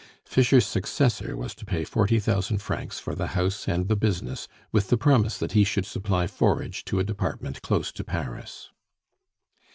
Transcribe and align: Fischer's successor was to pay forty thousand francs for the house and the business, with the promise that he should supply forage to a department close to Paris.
Fischer's 0.25 0.65
successor 0.65 1.37
was 1.37 1.53
to 1.53 1.63
pay 1.63 1.83
forty 1.83 2.19
thousand 2.19 2.57
francs 2.57 2.99
for 2.99 3.13
the 3.13 3.27
house 3.37 3.67
and 3.67 3.87
the 3.87 3.95
business, 3.95 4.47
with 4.71 4.87
the 4.87 4.97
promise 4.97 5.37
that 5.37 5.51
he 5.51 5.63
should 5.63 5.85
supply 5.85 6.25
forage 6.25 6.83
to 6.85 6.97
a 6.97 7.03
department 7.03 7.61
close 7.61 7.91
to 7.91 8.03
Paris. 8.03 8.71